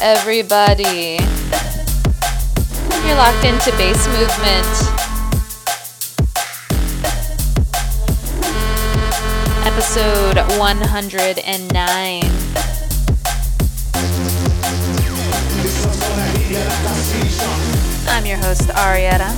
everybody? 0.00 1.18
You're 3.04 3.16
locked 3.16 3.44
into 3.44 3.70
bass 3.76 4.06
movement. 4.08 4.66
Episode 9.66 10.38
109. 10.58 12.20
This 15.62 15.84
one's 15.84 16.00
gonna 16.00 16.22
hit 16.22 16.50
you 16.50 16.58
like 16.58 16.84
a 16.84 16.94
seizure. 16.94 18.10
I'm 18.10 18.24
your 18.26 18.38
host, 18.38 18.68
Arietta. 18.68 19.28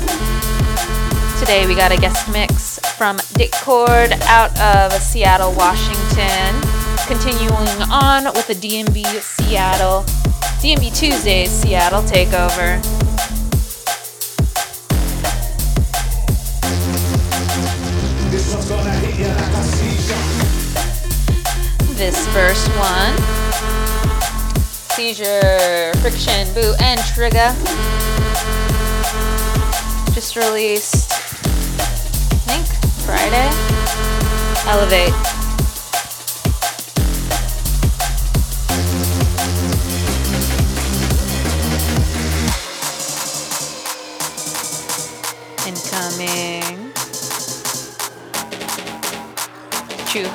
Today 1.39 1.67
we 1.67 1.75
got 1.75 1.91
a 1.91 1.97
guest 1.97 2.31
mix 2.31 2.79
from 2.99 3.17
Detcord 3.39 4.12
out 4.27 4.59
of 4.61 4.93
Seattle, 5.01 5.53
Washington. 5.55 6.61
Continuing 7.06 7.83
on 7.91 8.25
with 8.34 8.47
the 8.47 8.55
DNB 8.55 9.05
Seattle, 9.21 10.05
DNB 10.61 10.94
Tuesdays 10.94 11.50
Seattle 11.50 12.03
takeover. 12.03 12.77
This 21.97 22.28
first 22.28 22.69
one 22.77 23.16
Seizure, 24.94 25.94
Friction, 26.03 26.53
Boo, 26.53 26.75
and 26.83 27.00
Trigger. 27.14 27.55
Just 30.12 30.36
released, 30.36 31.11
I 31.11 32.36
think, 32.44 32.66
Friday. 33.06 33.48
Elevate. 34.69 35.40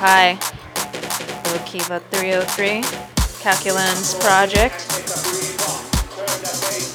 High. 0.08 0.38
Kiva 1.64 1.98
303. 1.98 2.80
Calculans 3.42 4.14
Project. 4.20 4.86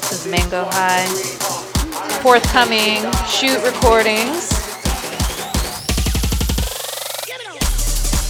This 0.08 0.12
is 0.12 0.26
Mango 0.26 0.64
High. 0.64 1.04
Forthcoming 2.22 3.02
shoot 3.28 3.62
recordings. 3.66 4.48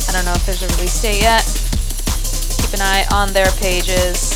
I 0.08 0.12
don't 0.12 0.24
know 0.24 0.34
if 0.34 0.44
there's 0.46 0.64
a 0.64 0.68
release 0.74 1.00
date 1.00 1.22
yet. 1.22 1.44
Keep 2.58 2.74
an 2.74 2.80
eye 2.80 3.06
on 3.12 3.32
their 3.32 3.52
pages. 3.60 4.31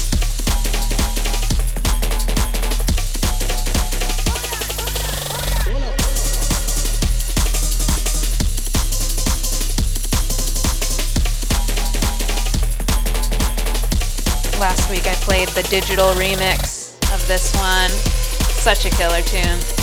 Week 14.91 15.09
I 15.09 15.15
played 15.15 15.49
the 15.49 15.65
digital 15.65 16.15
remix 16.15 16.95
of 17.13 17.27
this 17.27 17.53
one. 17.57 17.91
Such 18.55 18.85
a 18.85 18.91
killer 18.91 19.21
tune. 19.23 19.76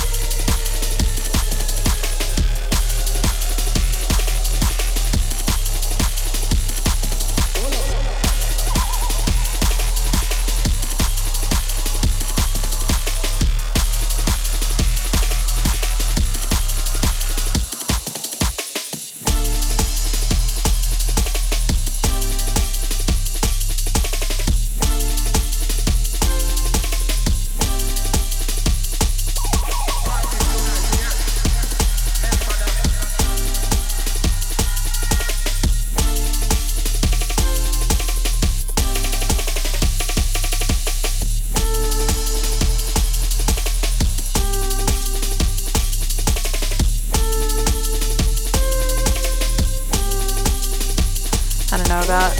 Know 51.94 52.02
about 52.02 52.34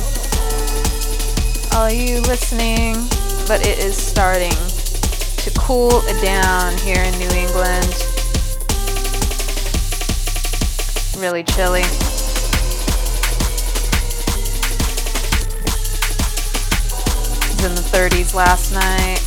all 1.75 1.89
you 1.89 2.21
listening, 2.23 2.95
but 3.47 3.65
it 3.65 3.79
is 3.79 3.97
starting 3.97 4.51
to 4.51 5.53
cool 5.57 6.03
down 6.21 6.77
here 6.79 7.01
in 7.03 7.17
New 7.19 7.29
England. 7.29 7.95
Really 11.19 11.45
chilly. 11.45 11.83
It 11.83 11.91
was 17.53 17.65
in 17.65 17.77
the 17.77 17.83
30s 17.93 18.35
last 18.35 18.73
night. 18.73 19.24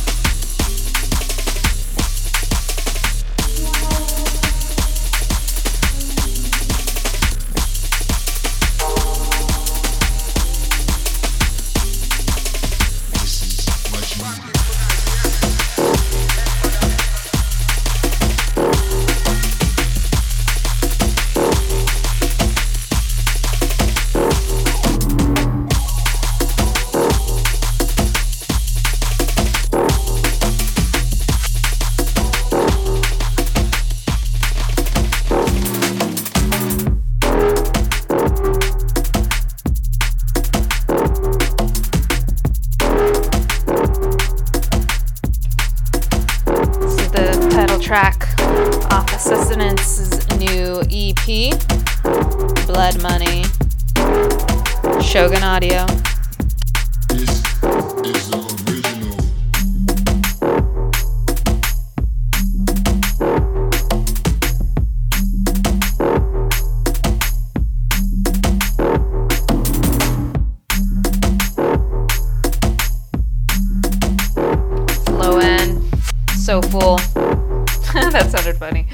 Sounded 78.38 78.56
funny. 78.56 78.86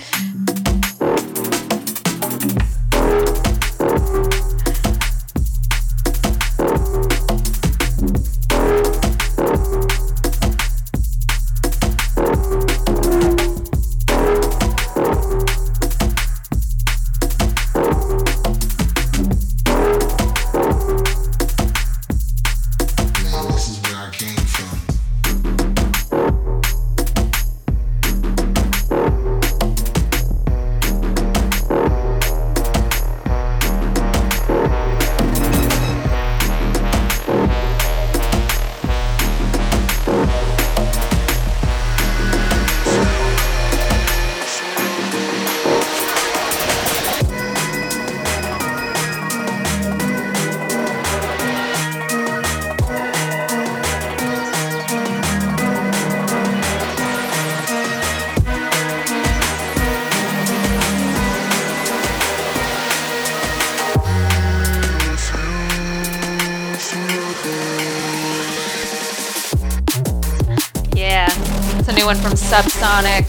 Subsonic 72.55 73.27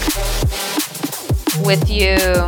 with 1.66 1.89
you. 1.89 2.45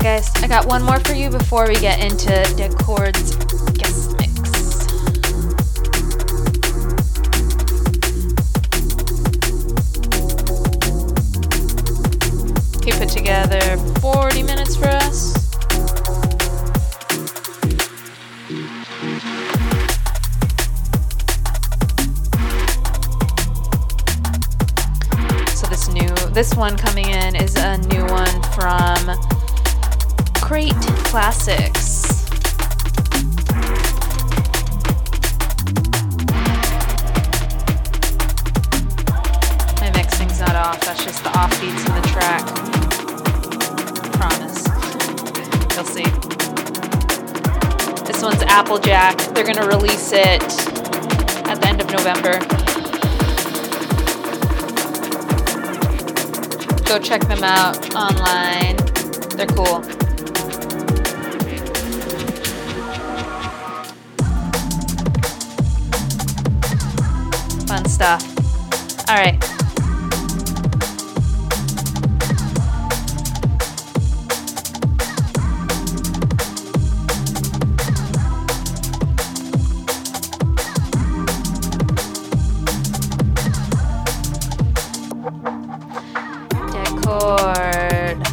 Right, 0.00 0.22
guys, 0.22 0.30
I 0.42 0.48
got 0.48 0.64
one 0.64 0.82
more 0.82 0.98
for 1.00 1.12
you 1.12 1.28
before 1.28 1.68
we 1.68 1.74
get 1.74 2.02
into 2.02 2.30
Detcord's 2.56 3.36
guest 3.76 4.16
mix. 4.16 4.86
He 12.82 12.92
put 12.92 13.10
together 13.10 13.60
40 14.00 14.42
minutes 14.44 14.74
for 14.74 14.86
us. 14.86 15.34
So 25.58 25.66
this 25.66 25.88
new 25.88 26.08
this 26.32 26.54
one 26.54 26.78
coming 26.78 27.10
in 27.10 27.36
is 27.36 27.54
a 27.56 27.76
new 27.76 28.06
one 28.06 28.42
from 28.54 29.39
Crate 30.50 30.74
Classics. 31.04 32.26
My 39.80 39.92
mixing's 39.94 40.40
not 40.40 40.56
off, 40.56 40.80
that's 40.80 41.04
just 41.04 41.22
the 41.22 41.30
offbeats 41.30 41.86
in 41.86 41.94
the 41.94 42.02
track. 42.08 42.44
Promise. 44.18 44.66
You'll 45.76 45.84
see. 45.84 46.10
This 48.04 48.20
one's 48.20 48.42
Applejack. 48.42 49.18
They're 49.32 49.46
gonna 49.46 49.68
release 49.68 50.10
it 50.10 50.42
at 51.46 51.60
the 51.60 51.68
end 51.68 51.80
of 51.80 51.86
November. 51.92 52.40
Go 56.86 56.98
check 56.98 57.20
them 57.28 57.44
out 57.44 57.94
online. 57.94 58.78
They're 59.36 59.46
cool. 59.46 59.84
All 68.02 68.16
right. 69.10 69.38
Detcord. 86.70 88.24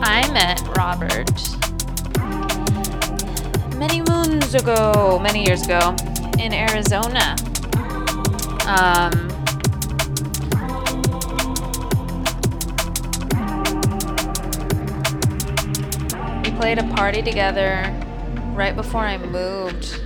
I 0.00 0.30
met 0.32 0.60
Robert 0.76 1.28
many 3.76 4.00
moons 4.02 4.54
ago, 4.54 5.18
many 5.20 5.44
years 5.44 5.62
ago, 5.62 5.96
in 6.38 6.52
Arizona. 6.52 7.35
Um, 8.78 9.10
we 16.42 16.50
played 16.58 16.78
a 16.78 16.86
party 16.94 17.22
together 17.22 17.90
right 18.52 18.76
before 18.76 19.00
I 19.00 19.16
moved. 19.16 20.02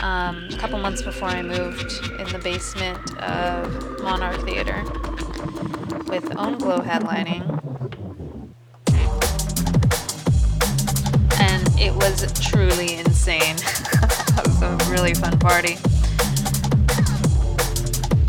Um, 0.00 0.48
a 0.52 0.56
couple 0.56 0.78
months 0.78 1.02
before 1.02 1.26
I 1.26 1.42
moved 1.42 1.90
in 2.20 2.28
the 2.28 2.40
basement 2.44 3.18
of 3.18 4.02
Monarch 4.02 4.40
Theater 4.42 4.84
with 6.06 6.36
Own 6.36 6.58
Glow 6.58 6.78
headlining. 6.78 7.42
And 11.40 11.80
it 11.80 11.92
was 11.92 12.32
truly 12.40 12.98
insane. 12.98 13.56
it 13.56 14.46
was 14.46 14.62
a 14.62 14.78
really 14.92 15.14
fun 15.14 15.36
party. 15.40 15.76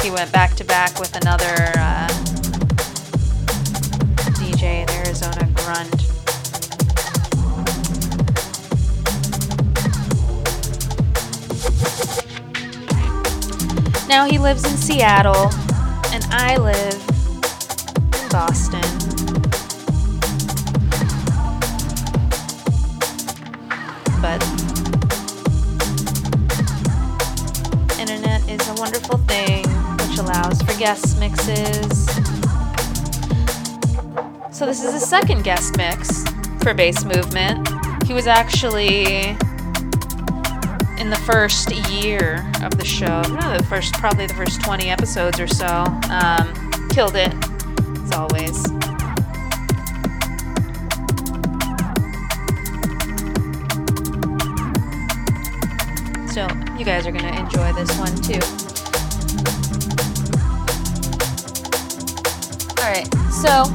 He 0.02 0.12
went 0.12 0.32
back 0.32 0.56
to 0.56 0.64
back 0.64 1.00
with 1.00 1.16
another 1.16 1.46
uh, 1.78 2.08
DJ 4.40 4.84
in 4.84 4.90
Arizona, 4.90 5.48
Grund. 5.54 6.06
Now 14.08 14.26
he 14.26 14.40
lives 14.40 14.64
in 14.64 14.76
Seattle, 14.78 15.52
and 16.12 16.26
I 16.32 16.58
live 16.58 16.94
in 18.24 18.30
Boston. 18.30 18.79
Guest 30.80 31.20
mixes 31.20 32.06
So 34.54 34.66
this 34.66 34.82
is 34.82 34.94
the 34.94 35.00
second 35.00 35.44
guest 35.44 35.76
mix 35.76 36.24
for 36.64 36.74
Bass 36.74 37.04
Movement. 37.04 37.68
He 38.06 38.14
was 38.14 38.28
actually 38.28 39.36
in 40.98 41.10
the 41.10 41.22
first 41.26 41.76
year 41.92 42.50
of 42.64 42.78
the 42.78 42.86
show, 42.86 43.22
no, 43.24 43.58
the 43.58 43.66
first 43.70 43.94
probably 43.96 44.26
the 44.28 44.34
first 44.34 44.62
20 44.62 44.90
episodes 44.90 45.38
or 45.38 45.48
so. 45.48 45.68
Um, 45.68 46.88
killed 46.92 47.18
it, 47.18 47.34
as 48.04 48.12
always. 48.14 48.64
So 56.34 56.48
you 56.78 56.86
guys 56.86 57.06
are 57.06 57.12
gonna 57.12 57.38
enjoy 57.38 57.74
this 57.74 57.98
one 57.98 58.16
too. 58.22 58.69
Alright, 62.90 63.14
so 63.30 63.66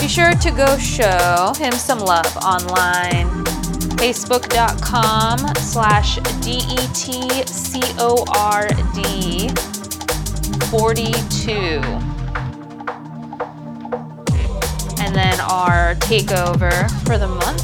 be 0.00 0.08
sure 0.08 0.32
to 0.32 0.50
go 0.50 0.76
show 0.78 1.52
him 1.56 1.72
some 1.72 2.00
love 2.00 2.36
online. 2.38 3.28
Facebook.com 4.00 5.38
slash 5.54 6.16
D-E-T-C-O-R-D 6.40 7.48
42. 10.70 11.80
And 14.98 15.14
then 15.14 15.38
our 15.42 15.94
takeover 16.00 16.90
for 17.04 17.16
the 17.16 17.28
month 17.28 17.62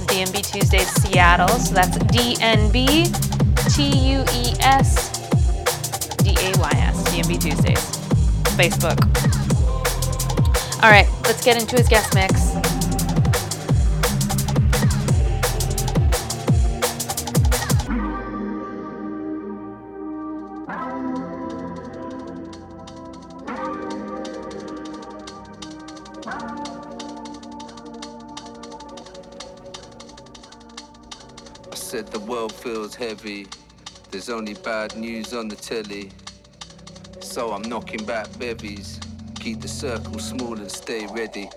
is 0.00 0.04
DNB 0.08 0.52
Tuesdays 0.52 0.88
Seattle. 1.00 1.46
So 1.46 1.74
that's 1.74 1.96
D-N-B 1.96 3.04
T-U-E-S 3.68 5.18
D-A-Y-S. 6.24 7.04
DNB 7.08 7.40
Tuesdays. 7.40 7.97
Facebook. 8.58 8.98
All 10.82 10.90
right, 10.90 11.08
let's 11.22 11.44
get 11.44 11.60
into 11.60 11.76
his 11.76 11.88
guest 11.88 12.12
mix. 12.12 12.56
I 31.70 31.74
said 31.74 32.08
the 32.08 32.18
world 32.26 32.52
feels 32.52 32.96
heavy. 32.96 33.46
There's 34.10 34.28
only 34.28 34.54
bad 34.54 34.96
news 34.96 35.32
on 35.32 35.46
the 35.46 35.54
telly. 35.54 36.10
So 37.38 37.52
I'm 37.52 37.62
knocking 37.62 38.04
back 38.04 38.26
bevies. 38.40 38.98
Keep 39.36 39.60
the 39.60 39.68
circle 39.68 40.18
small 40.18 40.54
and 40.54 40.68
stay 40.68 41.06
ready. 41.06 41.48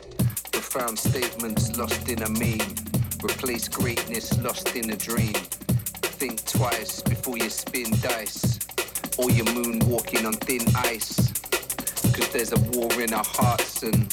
Profound 0.51 0.99
statements 0.99 1.75
lost 1.75 2.07
in 2.07 2.21
a 2.21 2.29
meme. 2.29 2.75
Replace 3.23 3.67
greatness 3.67 4.39
lost 4.43 4.75
in 4.75 4.91
a 4.91 4.95
dream. 4.95 5.33
Think 6.21 6.45
twice 6.45 7.01
before 7.01 7.39
you 7.39 7.49
spin 7.49 7.89
dice. 7.99 8.59
Or 9.17 9.31
you're 9.31 9.53
moonwalking 9.57 10.27
on 10.27 10.33
thin 10.33 10.61
ice. 10.85 11.33
Cause 12.13 12.29
there's 12.31 12.53
a 12.53 12.59
war 12.77 13.01
in 13.01 13.11
our 13.11 13.25
hearts 13.25 13.81
and 13.81 14.07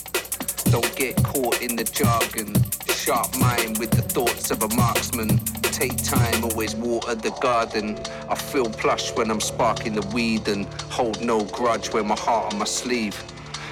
don't 0.73 0.97
get 0.97 1.23
caught 1.23 1.61
in 1.61 1.77
the 1.77 1.85
jargon. 1.85 2.55
Sharp 2.87 3.37
mind 3.37 3.77
with 3.77 3.91
the 3.91 4.01
thoughts 4.01 4.51
of 4.51 4.63
a 4.63 4.75
marksman. 4.75 5.39
Take 5.79 6.03
time, 6.03 6.43
always 6.43 6.75
water 6.75 7.15
the 7.15 7.31
garden. 7.41 7.97
I 8.29 8.35
feel 8.35 8.69
plush 8.69 9.15
when 9.15 9.31
I'm 9.31 9.41
sparking 9.41 9.95
the 9.95 10.05
weed 10.09 10.49
and 10.49 10.67
hold 10.91 11.21
no 11.21 11.45
grudge 11.45 11.93
when 11.93 12.09
my 12.09 12.17
heart 12.17 12.53
on 12.53 12.59
my 12.59 12.65
sleeve. 12.65 13.17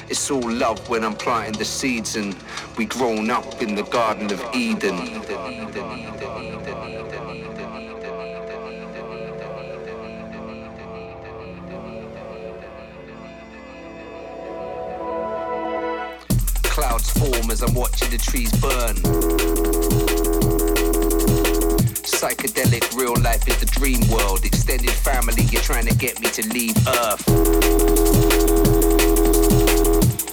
It's 0.08 0.30
all 0.30 0.48
love 0.48 0.88
when 0.88 1.02
I'm 1.02 1.16
planting 1.16 1.58
the 1.58 1.64
seeds 1.64 2.14
and 2.14 2.36
we 2.78 2.84
grown 2.84 3.28
up 3.28 3.60
in 3.60 3.74
the 3.74 3.82
Garden 3.82 4.32
of 4.32 4.40
Eden. 4.54 5.20
Clouds 16.62 17.10
form 17.10 17.50
as 17.50 17.62
I'm 17.64 17.74
watching 17.74 18.10
the 18.10 18.18
trees 18.18 18.52
burn. 18.60 19.95
Psychedelic 22.26 22.96
real 22.96 23.14
life 23.22 23.46
is 23.46 23.56
the 23.58 23.66
dream 23.66 24.00
world. 24.10 24.44
Extended 24.44 24.90
family, 24.90 25.44
you're 25.44 25.62
trying 25.62 25.86
to 25.86 25.94
get 25.94 26.20
me 26.20 26.28
to 26.30 26.42
leave 26.48 26.76
Earth. 26.88 27.24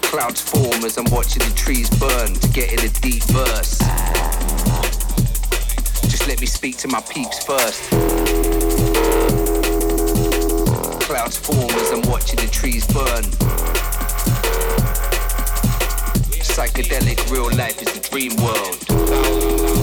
Clouds 0.01 0.41
form 0.41 0.83
as 0.83 0.97
I'm 0.97 1.05
watching 1.11 1.43
the 1.47 1.53
trees 1.55 1.91
burn 1.91 2.33
to 2.33 2.49
get 2.49 2.73
in 2.73 2.79
a 2.79 2.89
deep 2.89 3.21
verse. 3.25 3.77
Just 6.09 6.27
let 6.27 6.41
me 6.41 6.47
speak 6.47 6.77
to 6.77 6.87
my 6.87 6.99
peeps 7.01 7.45
first. 7.45 7.91
Clouds 11.05 11.37
form 11.37 11.69
as 11.69 11.91
I'm 11.91 12.01
watching 12.09 12.37
the 12.37 12.49
trees 12.51 12.87
burn. 12.87 13.23
Psychedelic 16.41 17.29
real 17.29 17.55
life 17.55 17.79
is 17.79 17.93
the 17.93 17.99
dream 18.09 18.35
world. 18.37 19.82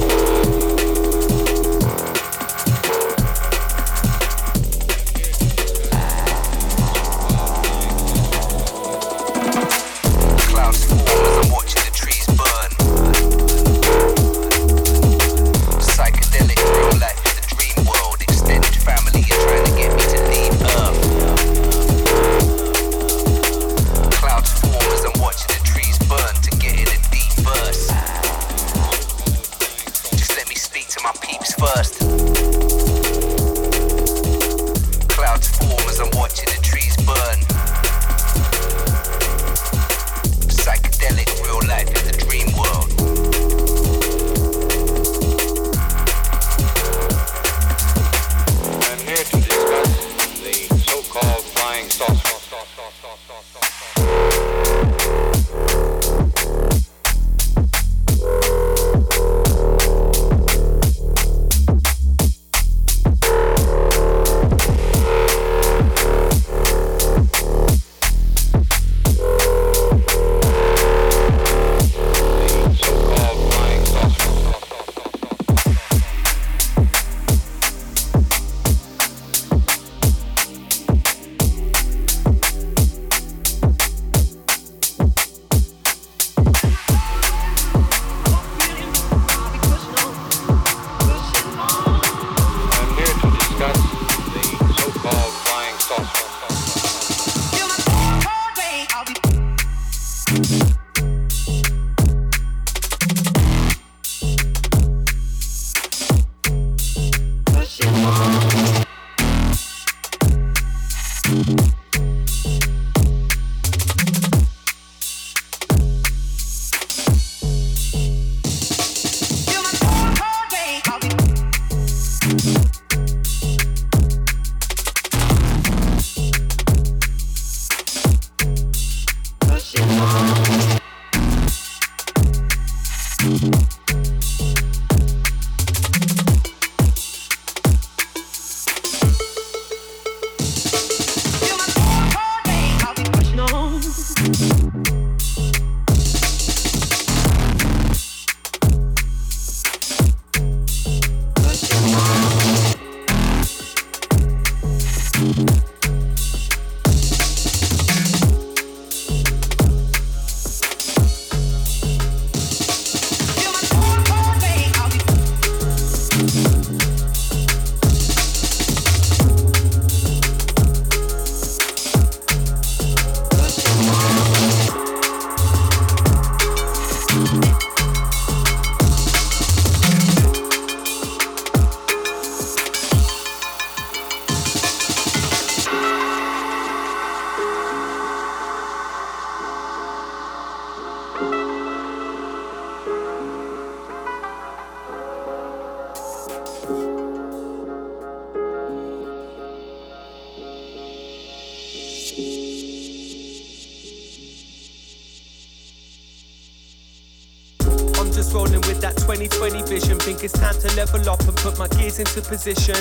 Level 210.92 211.10
up 211.10 211.20
and 211.20 211.36
put 211.36 211.58
my 211.58 211.68
gears 211.68 211.98
into 211.98 212.20
position. 212.22 212.74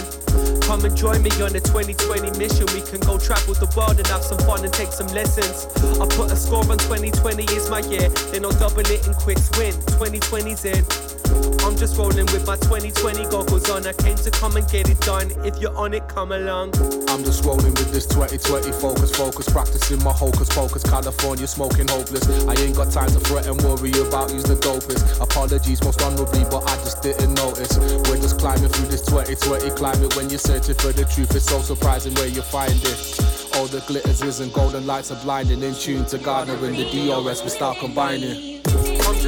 Come 0.62 0.84
and 0.86 0.96
join 0.96 1.22
me 1.22 1.30
on 1.42 1.54
the 1.54 1.62
2020 1.62 2.38
mission. 2.38 2.66
We 2.74 2.82
can 2.82 3.00
go 3.02 3.18
travel 3.18 3.54
the 3.54 3.72
world 3.76 3.98
and 3.98 4.08
have 4.08 4.24
some 4.24 4.38
fun 4.40 4.64
and 4.64 4.74
take 4.74 4.92
some 4.92 5.08
lessons. 5.08 5.68
I 6.00 6.08
put 6.08 6.32
a 6.32 6.36
score 6.36 6.64
on 6.70 6.78
2020 6.78 7.44
is 7.56 7.70
my 7.70 7.80
year. 7.80 8.10
Then 8.32 8.46
I'll 8.46 8.52
double 8.52 8.80
it 8.80 9.06
and 9.06 9.16
quits 9.16 9.50
win. 9.58 9.74
2020's 9.74 10.66
in. 10.66 11.19
I'm 11.70 11.78
just 11.78 11.98
rolling 11.98 12.26
with 12.34 12.48
my 12.48 12.56
2020 12.56 13.30
goggles 13.30 13.70
on. 13.70 13.86
I 13.86 13.94
came 13.94 14.16
to 14.16 14.32
come 14.32 14.58
and 14.58 14.68
get 14.72 14.90
it 14.90 15.00
done. 15.02 15.30
If 15.46 15.62
you're 15.62 15.78
on 15.78 15.94
it, 15.94 16.08
come 16.08 16.32
along. 16.32 16.74
I'm 17.08 17.24
just 17.24 17.46
rolling 17.46 17.76
with 17.78 17.94
this 17.94 18.08
2020 18.08 18.72
focus, 18.72 19.16
focus, 19.16 19.48
practicing 19.48 20.04
my 20.04 20.12
hocus 20.12 20.50
pocus. 20.50 20.82
California 20.82 21.46
smoking 21.46 21.88
hopeless. 21.88 22.28
I 22.48 22.56
ain't 22.56 22.76
got 22.76 22.92
time 22.92 23.10
to 23.10 23.20
fret 23.20 23.46
and 23.46 23.62
worry 23.62 23.92
about 24.02 24.32
who's 24.32 24.46
the 24.46 24.56
dopest. 24.56 25.22
Apologies 25.22 25.84
most 25.84 26.02
honorably, 26.02 26.44
but 26.50 26.68
I 26.68 26.76
just 26.78 27.04
didn't 27.04 27.36
notice. 27.36 27.78
We're 27.78 28.18
just 28.18 28.40
climbing 28.40 28.70
through 28.70 28.88
this 28.88 29.06
2020 29.06 29.70
climate. 29.78 30.16
When 30.16 30.28
you're 30.32 30.40
searching 30.40 30.74
for 30.74 30.92
the 30.92 31.06
truth, 31.06 31.36
it's 31.36 31.46
so 31.46 31.62
surprising 31.62 32.16
where 32.16 32.28
you 32.28 32.42
find 32.42 32.74
it. 32.82 32.98
All 33.54 33.68
the 33.68 33.84
glitters 33.86 34.24
isn't 34.24 34.54
golden 34.54 34.88
lights 34.88 35.12
are 35.12 35.22
blinding. 35.24 35.62
In 35.62 35.76
tune 35.76 36.06
to 36.08 36.18
Gardner 36.18 36.56
and 36.66 36.76
the 36.76 36.86
DRS, 36.90 37.44
we 37.44 37.50
start 37.50 37.78
combining. 37.78 38.49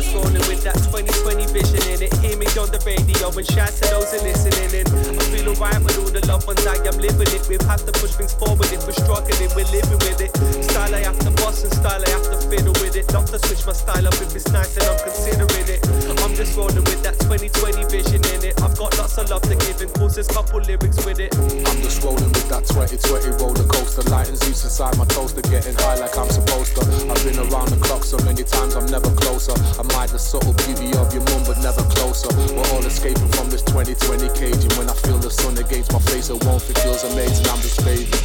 I'm 0.01 0.09
just 0.09 0.17
rolling 0.17 0.47
with 0.49 0.63
that 0.65 0.81
2020 0.89 1.45
vision 1.53 1.77
in 1.93 2.01
it. 2.01 2.09
Hear 2.25 2.33
me 2.33 2.49
on 2.57 2.73
the 2.73 2.81
radio 2.89 3.29
and 3.29 3.45
shout 3.45 3.69
to 3.69 3.85
those 3.93 4.09
who 4.09 4.17
listening 4.25 4.81
in. 4.81 4.89
I 4.89 5.21
feel 5.29 5.53
alright 5.53 5.77
with 5.77 5.93
all 6.01 6.09
the 6.09 6.25
loved 6.25 6.49
ones 6.49 6.65
I 6.65 6.73
am 6.89 6.97
living 6.97 7.29
it. 7.29 7.45
Have 7.45 7.69
had 7.69 7.85
to 7.85 7.93
push 7.93 8.17
things 8.17 8.33
forward 8.33 8.65
if 8.73 8.81
we're 8.81 8.97
struggling, 8.97 9.37
we're 9.53 9.69
living 9.69 10.01
with 10.01 10.17
it. 10.17 10.33
Style 10.73 10.89
I 10.89 11.05
have 11.05 11.21
to 11.21 11.29
boss 11.37 11.61
and 11.61 11.69
style 11.69 12.01
I 12.01 12.09
have 12.17 12.25
to 12.33 12.37
fiddle 12.49 12.73
with 12.81 12.97
it. 12.97 13.13
Love 13.13 13.29
to 13.29 13.37
switch 13.45 13.61
my 13.69 13.77
style 13.77 14.01
up 14.01 14.17
if 14.17 14.33
it's 14.33 14.49
nice 14.49 14.73
and 14.73 14.89
I'm 14.89 14.97
considering 15.05 15.69
it. 15.69 15.85
I'm 16.31 16.33
just 16.33 16.55
rolling 16.55 16.85
with 16.85 17.03
that 17.03 17.19
2020 17.21 17.85
vision 17.89 18.21
in 18.33 18.41
it. 18.45 18.57
I've 18.61 18.77
got 18.77 18.97
lots 18.97 19.17
of 19.17 19.29
love 19.29 19.41
to 19.49 19.55
give 19.67 19.81
and 19.81 19.91
cause 19.93 20.17
couple 20.31 20.61
lyrics 20.61 21.03
with 21.05 21.19
it. 21.19 21.35
I'm 21.35 21.77
just 21.83 22.01
rolling 22.01 22.31
with 22.33 22.47
that 22.49 22.63
2020 22.65 23.37
roller 23.41 23.67
coaster. 23.67 24.01
Lighting 24.09 24.37
Zeus 24.37 24.63
inside 24.63 24.97
my 24.97 25.05
toaster, 25.05 25.41
getting 25.41 25.75
high 25.75 25.99
like 25.99 26.15
I'm 26.17 26.29
supposed 26.29 26.73
to. 26.79 26.81
I've 27.09 27.21
been 27.21 27.37
around 27.37 27.69
the 27.69 27.77
clock 27.83 28.03
so 28.05 28.17
many 28.23 28.43
times, 28.47 28.75
I'm 28.75 28.85
never 28.87 29.11
closer. 29.11 29.51
I 29.75 29.83
might 29.93 30.10
the 30.10 30.19
subtle 30.19 30.54
beauty 30.65 30.95
of 30.97 31.13
your 31.13 31.23
mum, 31.32 31.43
but 31.45 31.58
never 31.60 31.82
closer. 31.95 32.30
We're 32.54 32.65
all 32.71 32.86
escaping 32.86 33.27
from 33.30 33.49
this 33.49 33.62
2020 33.63 34.27
cage. 34.38 34.63
And 34.63 34.73
when 34.73 34.89
I 34.89 34.93
feel 34.93 35.17
the 35.17 35.32
sun 35.32 35.58
against 35.58 35.91
my 35.91 35.99
face, 35.99 36.30
a 36.30 36.38
warmth, 36.38 36.69
it 36.69 36.77
feels 36.80 37.04
amazing. 37.04 37.47
I'm 37.47 37.62
just 37.62 37.84
bathing. 37.84 38.21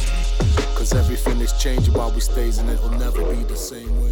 Cause 0.75 0.93
everything 0.93 1.39
is 1.41 1.53
changing 1.53 1.93
while 1.93 2.11
we 2.11 2.21
stays, 2.21 2.59
and 2.59 2.69
it'll 2.69 2.91
never 2.91 3.23
be 3.33 3.43
the 3.43 3.55
same 3.55 4.01
way. 4.01 4.06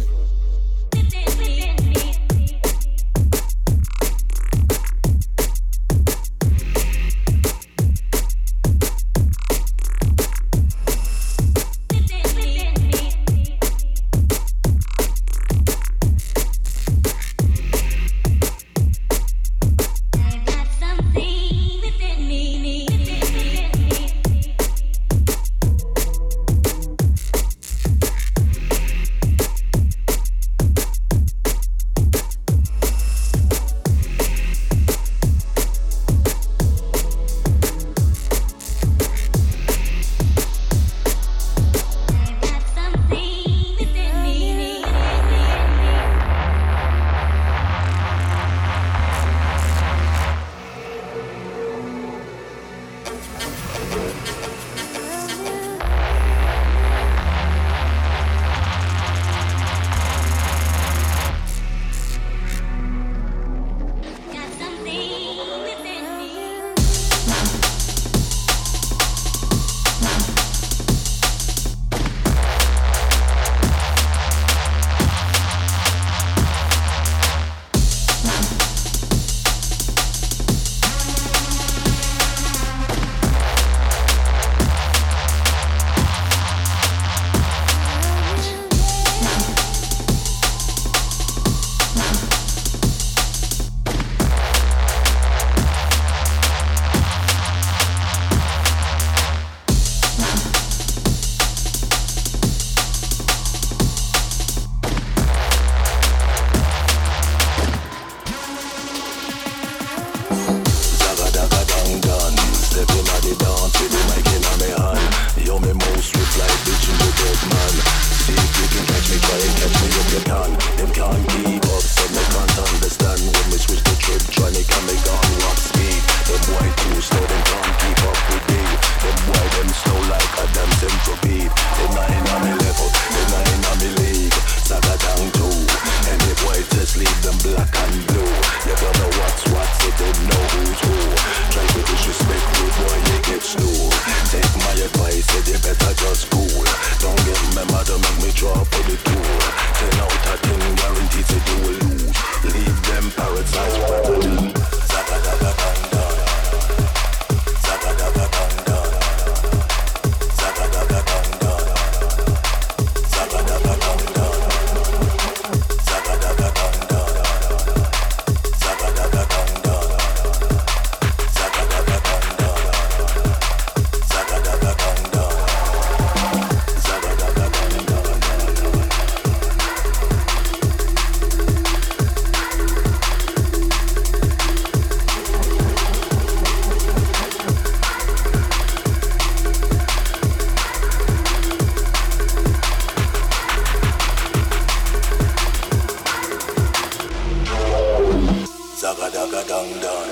Zaga 199.36 199.48
dang 199.52 199.68
dang. 199.84 200.08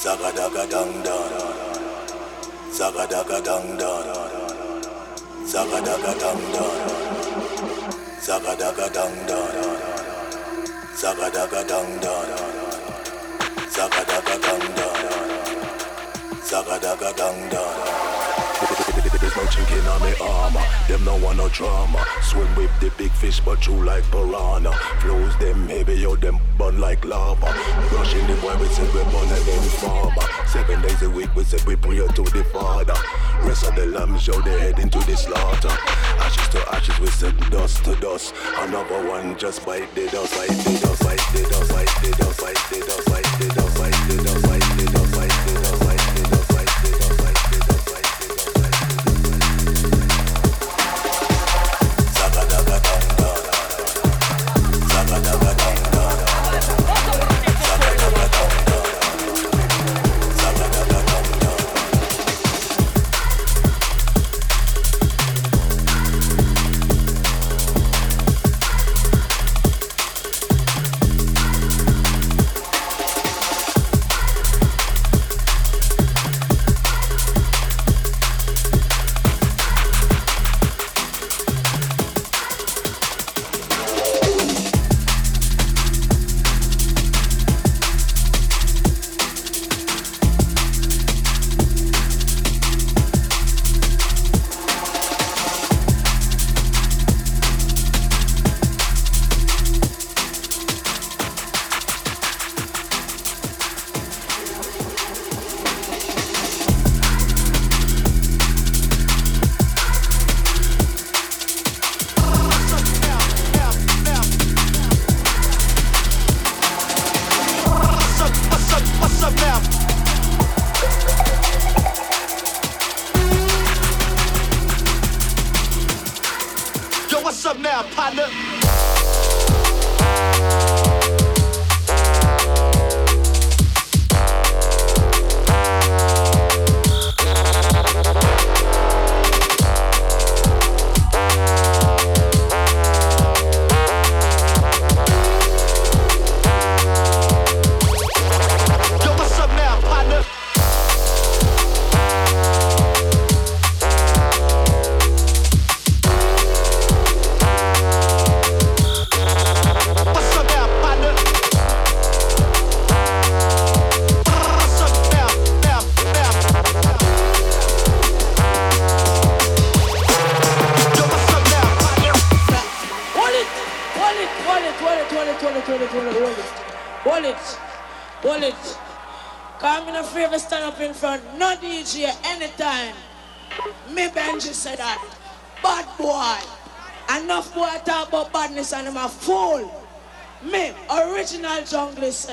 Zaga 0.00 0.32
daga 0.32 0.64
dang 0.72 0.92
dang. 1.04 1.32
Zaga 2.72 3.04
daga 3.04 3.38
dang 3.44 3.76
dang. 3.76 4.08
Zaga 5.44 5.78
daga 5.84 6.12
dang 6.16 6.40
dang. 6.54 6.80
Zaga 8.24 8.56
daga 8.56 8.88
dang 8.88 9.16
dang. 9.28 9.52
Zaga 10.96 11.28
daga 11.28 11.60
dang 11.68 11.90
dang. 12.00 12.28
Zaga 13.68 14.02
daga 14.08 14.34
dang 14.40 14.64
dang. 14.80 15.00
Zaga 16.40 16.76
daga 16.80 17.10
dang 17.12 17.38
dang. 17.52 18.03
There's 19.24 19.36
no 19.36 19.42
chink 19.44 19.72
in 19.72 20.04
me 20.04 20.12
armor. 20.20 20.60
Them 20.86 21.02
no 21.06 21.16
want 21.16 21.38
no 21.38 21.48
drama. 21.48 22.04
Swim 22.20 22.54
with 22.56 22.70
the 22.78 22.90
big 22.98 23.10
fish, 23.10 23.40
but 23.40 23.58
true 23.58 23.82
like 23.82 24.04
piranha. 24.10 24.70
Flows 25.00 25.34
them 25.38 25.66
heavy, 25.66 25.94
yo 25.94 26.14
them 26.14 26.38
burn 26.58 26.78
like 26.78 27.02
lava. 27.06 27.46
Rushing 27.90 28.26
the 28.26 28.34
boy, 28.42 28.54
we 28.60 28.66
said 28.68 28.92
we 28.92 29.02
born 29.04 29.24
again 29.32 29.62
farmer. 29.80 30.28
Seven 30.46 30.82
days 30.82 31.00
a 31.00 31.08
week, 31.08 31.34
we 31.34 31.42
said 31.42 31.64
we 31.64 31.74
pray 31.74 32.06
to 32.06 32.22
the 32.22 32.44
Father. 32.52 32.92
Rest 33.44 33.66
of 33.66 33.74
the 33.76 33.86
lambs 33.86 34.20
show 34.20 34.38
they 34.42 34.60
head 34.60 34.78
into 34.78 34.98
the 34.98 35.16
slaughter. 35.16 35.72
Ashes 36.20 36.48
to 36.48 36.74
ashes, 36.74 36.98
we 37.00 37.06
said 37.06 37.34
dust 37.50 37.82
to 37.86 37.96
dust. 37.96 38.34
Another 38.58 39.08
one 39.08 39.38
just 39.38 39.64
bite 39.64 39.88
the 39.94 40.06
dust, 40.08 40.34
bite 40.34 40.48
the 40.50 40.78
dust, 40.82 41.02
bite 41.02 41.26
the 41.32 41.48
dust, 41.48 41.72
bite 41.72 41.88
the 42.02 42.10
dust, 42.18 42.40
bite 42.42 42.60
the 42.68 42.80
dust, 42.80 43.13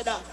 ambassador 0.02 0.26
uh, 0.28 0.31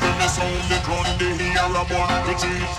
When 0.00 0.14
the 0.18 0.28
sound 0.28 0.64
the 0.70 0.78
gun, 0.86 1.08
they 1.18 1.32
hear 1.36 1.64
a 1.64 1.84
bomb 1.88 2.12
to 2.26 2.34
cheat. 2.40 2.70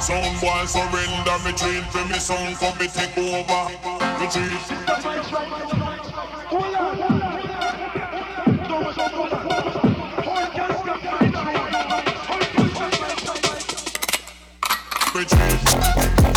Some 0.00 0.34
boy 0.40 0.64
surrender 0.66 1.38
me 1.44 1.52
train 1.52 1.84
for 1.92 2.04
me 2.06 2.18
sound 2.18 2.56
for 2.56 2.74
me 2.78 2.88
take 2.88 3.16
over 3.18 3.70
the 4.18 4.26
cheat. 4.32 4.62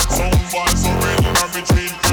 Some 0.09 0.37
boy 0.51 0.71
surrender 0.75 1.47
me 1.53 1.61
train 1.65 2.04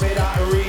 say 0.00 0.14
that 0.14 0.50
real. 0.50 0.59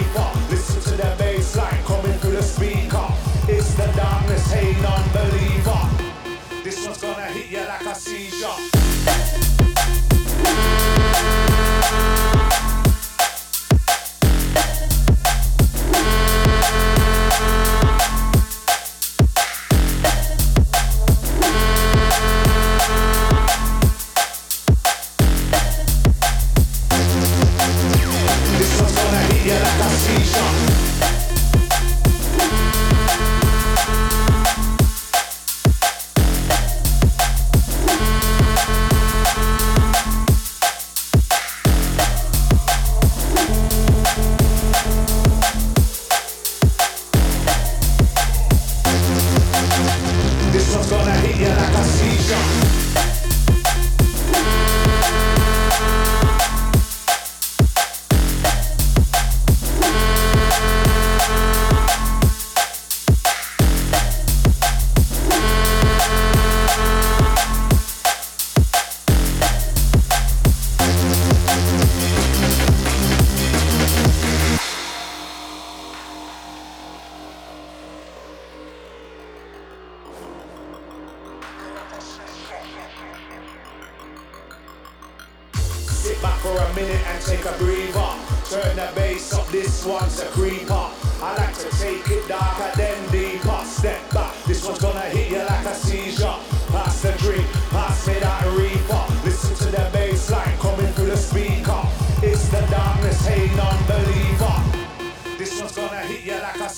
speaker. 101.42 101.82
It's 102.22 102.48
the 102.50 102.62
darkness, 102.70 103.26
hey 103.26 103.48
non-believer. 103.56 105.38
This 105.38 105.60
one's 105.60 105.76
gonna 105.76 106.02
hit 106.02 106.24
you 106.24 106.40
like 106.40 106.60
a 106.60 106.70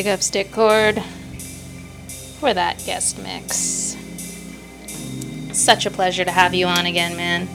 Big 0.00 0.22
stick 0.22 0.52
Detcord 0.52 1.02
for 2.38 2.54
that 2.54 2.80
guest 2.86 3.18
mix. 3.18 3.96
Such 5.52 5.86
a 5.86 5.90
pleasure 5.90 6.24
to 6.24 6.30
have 6.30 6.54
you 6.54 6.66
on 6.66 6.86
again, 6.86 7.16
man. 7.16 7.48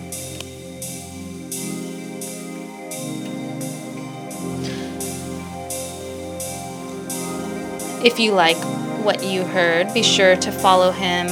If 8.04 8.20
you 8.20 8.34
like 8.34 8.58
what 9.06 9.24
you 9.24 9.46
heard, 9.46 9.94
be 9.94 10.04
sure 10.04 10.36
to 10.36 10.52
follow 10.52 10.92
him 10.92 11.28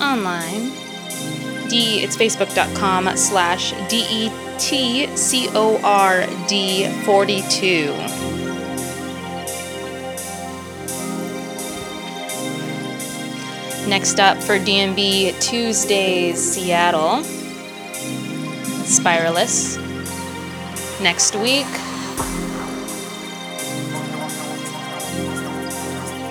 online. 0.00 0.72
D 1.68 2.00
it's 2.02 2.16
facebook.com 2.16 3.16
slash 3.16 3.70
D-E-T-C-O-R-D 3.88 4.32
42. 7.04 8.15
Next 13.88 14.18
up 14.18 14.42
for 14.42 14.58
DNB 14.58 15.40
Tuesdays, 15.40 16.40
Seattle, 16.40 17.22
Spiralus. 18.82 19.80
Next 21.00 21.36
week, 21.36 21.66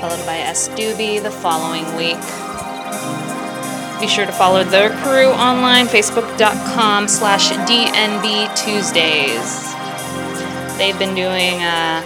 followed 0.02 0.26
by 0.26 0.40
S. 0.40 0.68
Doobie 0.70 1.24
the 1.24 1.32
following 1.32 1.86
week. 1.96 2.20
Be 4.02 4.08
sure 4.08 4.26
to 4.26 4.34
follow 4.34 4.66
their 4.66 4.90
crew 5.04 5.30
online, 5.30 5.86
facebook.com 5.86 7.08
slash 7.08 7.52
DNB 7.52 8.54
Tuesdays. 8.58 9.74
They've 10.78 11.00
been 11.00 11.16
doing 11.16 11.64
uh, 11.64 12.04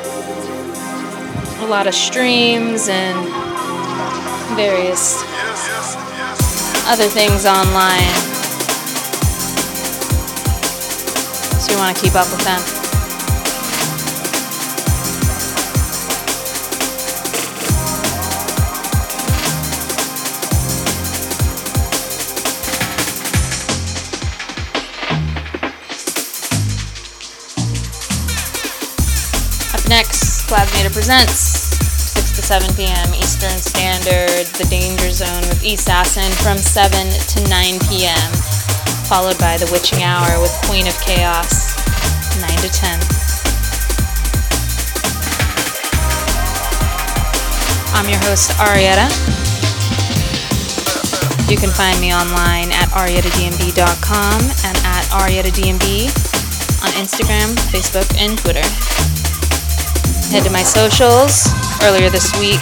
a 1.62 1.68
lot 1.68 1.88
of 1.88 1.96
streams 1.96 2.88
and 2.88 3.18
various 4.56 5.29
other 6.90 7.08
things 7.08 7.46
online. 7.46 8.14
So 11.62 11.72
you 11.72 11.78
want 11.78 11.96
to 11.96 12.02
keep 12.02 12.16
up 12.16 12.26
with 12.32 12.44
them. 12.44 12.60
Up 29.76 29.88
next, 29.88 30.50
Plasmata 30.50 30.92
presents 30.92 31.49
7 32.50 32.74
p.m. 32.74 33.14
Eastern 33.14 33.54
Standard, 33.62 34.50
The 34.58 34.66
Danger 34.74 35.12
Zone 35.12 35.46
with 35.54 35.64
East 35.64 35.86
Assassin 35.86 36.34
from 36.42 36.58
7 36.58 36.90
to 36.90 37.40
9 37.46 37.78
p.m., 37.86 38.30
followed 39.06 39.38
by 39.38 39.54
The 39.62 39.70
Witching 39.70 40.02
Hour 40.02 40.42
with 40.42 40.50
Queen 40.66 40.90
of 40.90 40.98
Chaos, 40.98 41.78
9 42.42 42.50
to 42.66 42.70
10. 42.74 42.98
I'm 47.94 48.10
your 48.10 48.18
host, 48.26 48.50
Arietta. 48.58 49.06
You 51.54 51.58
can 51.62 51.70
find 51.70 52.02
me 52.02 52.18
online 52.18 52.74
at 52.74 52.90
ariettadnb.com 52.98 54.38
and 54.42 54.78
at 54.90 55.06
ariettadmb 55.22 55.86
on 56.82 56.92
Instagram, 56.98 57.54
Facebook, 57.70 58.10
and 58.18 58.34
Twitter. 58.42 58.66
Head 60.34 60.46
to 60.46 60.50
my 60.50 60.64
socials 60.64 61.69
Earlier 61.82 62.10
this 62.10 62.36
week, 62.40 62.60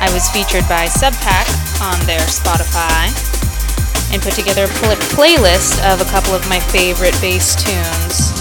I 0.00 0.08
was 0.12 0.28
featured 0.32 0.64
by 0.68 0.86
Subpack 0.88 1.44
on 1.84 2.00
their 2.06 2.24
Spotify 2.32 3.12
and 4.08 4.22
put 4.22 4.32
together 4.32 4.64
a 4.64 4.72
pl- 4.80 4.96
playlist 5.12 5.84
of 5.84 6.00
a 6.00 6.08
couple 6.08 6.32
of 6.32 6.48
my 6.48 6.58
favorite 6.72 7.12
bass 7.20 7.52
tunes. 7.52 8.32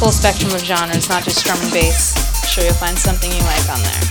Full 0.00 0.12
spectrum 0.12 0.50
of 0.52 0.64
genres, 0.64 1.10
not 1.10 1.24
just 1.24 1.44
drum 1.44 1.60
and 1.60 1.72
bass. 1.72 2.16
Sure 2.48 2.64
you'll 2.64 2.72
find 2.74 2.98
something 2.98 3.30
you 3.30 3.44
like 3.44 3.68
on 3.68 3.84
there. 3.84 4.04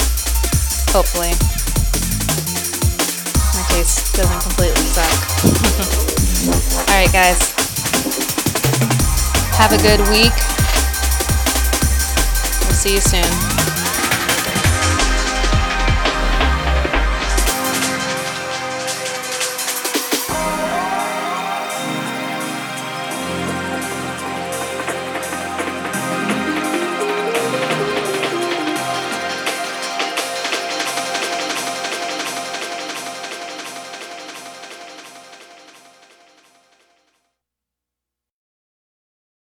Hopefully. 0.93 1.33
My 3.57 3.65
taste 3.73 4.13
doesn't 4.13 4.41
completely 4.45 4.85
suck. 4.85 5.09
Alright, 6.93 7.11
guys. 7.11 7.51
Have 9.57 9.73
a 9.73 9.81
good 9.81 9.99
week. 10.13 10.35
We'll 12.61 12.77
see 12.77 12.93
you 12.93 13.01
soon. 13.01 13.62